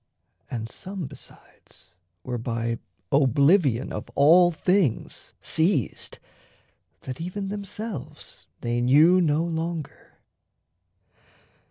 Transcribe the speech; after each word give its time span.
And 0.49 0.67
some, 0.67 1.05
besides, 1.05 1.91
were 2.23 2.39
by 2.39 2.79
oblivion 3.11 3.93
Of 3.93 4.05
all 4.15 4.49
things 4.49 5.33
seized, 5.41 6.17
that 7.01 7.21
even 7.21 7.49
themselves 7.49 8.47
they 8.61 8.81
knew 8.81 9.21
No 9.21 9.43
longer. 9.43 10.13